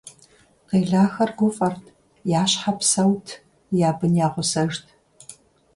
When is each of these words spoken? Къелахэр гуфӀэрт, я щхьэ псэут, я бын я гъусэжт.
Къелахэр 0.67 1.29
гуфӀэрт, 1.37 1.83
я 2.41 2.43
щхьэ 2.51 2.71
псэут, 2.79 3.27
я 3.87 3.91
бын 3.97 4.13
я 4.25 4.27
гъусэжт. 4.33 4.85